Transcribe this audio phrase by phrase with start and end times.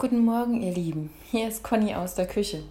[0.00, 1.12] Guten Morgen, ihr Lieben.
[1.30, 2.62] Hier ist Conny aus der Küche.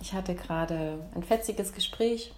[0.00, 2.34] Ich hatte gerade ein fetziges Gespräch.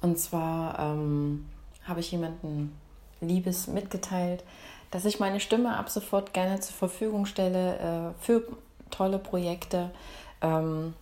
[0.00, 1.48] Und zwar ähm,
[1.84, 2.76] habe ich jemanden
[3.20, 4.42] Liebes mitgeteilt,
[4.90, 8.42] dass ich meine Stimme ab sofort gerne zur Verfügung stelle äh, für
[8.90, 9.92] tolle Projekte,
[10.40, 10.94] ähm,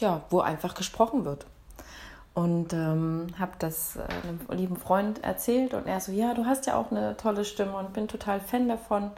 [0.00, 1.46] ja, wo einfach gesprochen wird.
[2.34, 6.66] Und ähm, habe das äh, einem lieben Freund erzählt und er so, ja, du hast
[6.66, 9.12] ja auch eine tolle Stimme und bin total Fan davon.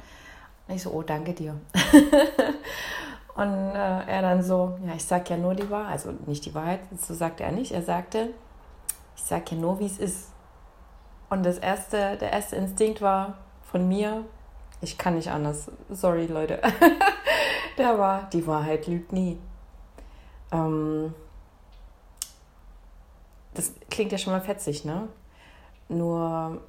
[0.72, 1.58] Ich so, oh, danke dir.
[3.34, 6.54] und äh, er dann so, ja, ich sag ja nur die Wahrheit, also nicht die
[6.54, 7.72] Wahrheit, so sagte er nicht.
[7.72, 8.30] Er sagte,
[9.16, 10.30] ich sag ja nur, wie es ist.
[11.28, 14.24] Und das erste, der erste Instinkt war von mir,
[14.80, 15.70] ich kann nicht anders.
[15.90, 16.60] Sorry, Leute.
[17.78, 19.38] der war, die Wahrheit lügt nie.
[20.52, 21.14] Ähm,
[23.54, 25.08] das klingt ja schon mal fetzig, ne?
[25.88, 26.62] Nur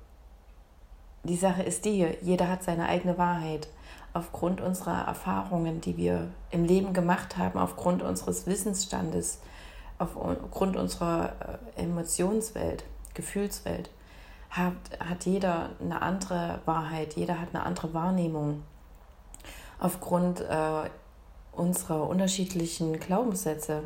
[1.32, 3.70] die Sache ist die, jeder hat seine eigene Wahrheit
[4.12, 9.40] aufgrund unserer Erfahrungen, die wir im Leben gemacht haben, aufgrund unseres Wissensstandes,
[9.98, 11.32] aufgrund unserer
[11.78, 12.84] äh, Emotionswelt,
[13.14, 13.90] Gefühlswelt,
[14.50, 18.64] hat, hat jeder eine andere Wahrheit, jeder hat eine andere Wahrnehmung.
[19.80, 20.90] Aufgrund äh,
[21.54, 23.84] unserer unterschiedlichen Glaubenssätze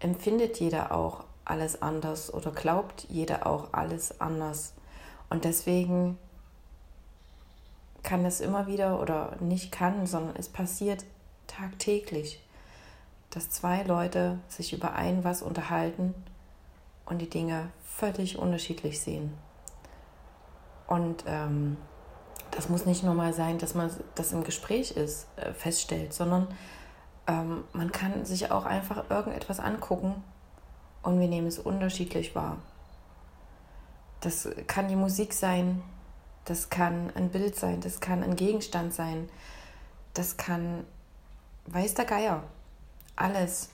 [0.00, 4.74] empfindet jeder auch alles anders oder glaubt jeder auch alles anders.
[5.28, 6.18] Und deswegen
[8.02, 11.04] kann es immer wieder oder nicht kann, sondern es passiert
[11.46, 12.42] tagtäglich,
[13.30, 16.14] dass zwei Leute sich über ein was unterhalten
[17.06, 19.36] und die Dinge völlig unterschiedlich sehen.
[20.86, 21.76] Und ähm,
[22.50, 26.48] das muss nicht nur mal sein, dass man das im Gespräch ist, äh, feststellt, sondern
[27.26, 30.24] ähm, man kann sich auch einfach irgendetwas angucken
[31.02, 32.58] und wir nehmen es unterschiedlich wahr.
[34.20, 35.82] Das kann die Musik sein,
[36.44, 39.28] das kann ein Bild sein, das kann ein Gegenstand sein,
[40.14, 40.84] das kann,
[41.66, 42.42] weiß der Geier,
[43.16, 43.70] alles.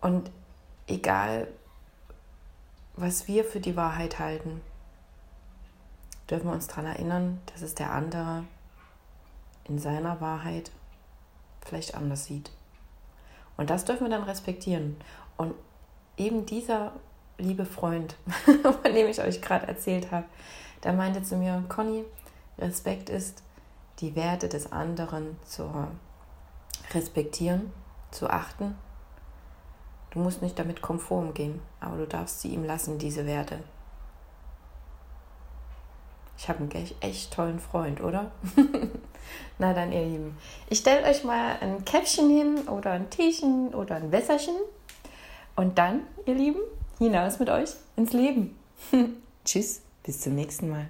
[0.00, 0.30] Und
[0.86, 1.48] egal,
[2.96, 4.60] was wir für die Wahrheit halten,
[6.28, 8.44] dürfen wir uns daran erinnern, dass es der andere
[9.64, 10.70] in seiner Wahrheit
[11.64, 12.50] vielleicht anders sieht.
[13.56, 14.96] Und das dürfen wir dann respektieren.
[15.36, 15.54] Und
[16.20, 16.92] eben dieser
[17.38, 18.14] liebe Freund,
[18.62, 20.26] von dem ich euch gerade erzählt habe,
[20.84, 22.04] der meinte zu mir, Conny,
[22.58, 23.42] Respekt ist,
[24.00, 25.70] die Werte des anderen zu
[26.92, 27.72] respektieren,
[28.10, 28.76] zu achten.
[30.10, 33.60] Du musst nicht damit konform gehen, aber du darfst sie ihm lassen, diese Werte.
[36.36, 38.30] Ich habe einen echt tollen Freund, oder?
[39.58, 40.38] Na dann, ihr Lieben.
[40.70, 44.56] Ich stelle euch mal ein Käppchen hin oder ein Teechen oder ein Wässerchen.
[45.60, 46.60] Und dann, ihr Lieben,
[46.96, 48.56] hinaus mit euch ins Leben.
[49.44, 49.82] Tschüss.
[50.02, 50.88] Bis zum nächsten Mal.